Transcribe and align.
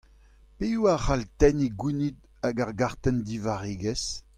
Piv 0.57 0.81
a 0.91 0.93
cʼhall 1.03 1.23
tenniñ 1.39 1.73
gounid 1.79 2.17
ag 2.47 2.55
ar 2.63 2.71
gartenn 2.79 3.23
divarregezh? 3.25 4.09